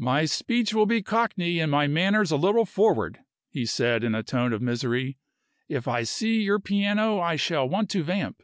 [0.00, 4.24] "My speech will be Cockney and my manners a little forward," he said, in a
[4.24, 5.18] tone of misery.
[5.68, 8.42] "If I see your piano I shall want to vamp."